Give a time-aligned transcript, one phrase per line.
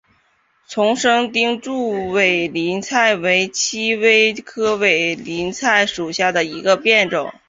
[0.67, 7.31] 丛生钉柱委陵菜为蔷薇科委陵菜属下的一个变种。